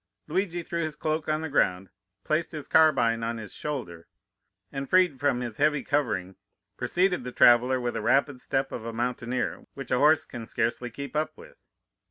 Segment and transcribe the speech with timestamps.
[0.27, 1.89] "Luigi threw his cloak on the ground,
[2.23, 4.07] placed his carbine on his shoulder,
[4.71, 6.37] and freed from his heavy covering,
[6.75, 10.89] preceded the traveller with the rapid step of a mountaineer, which a horse can scarcely
[10.89, 11.69] keep up with.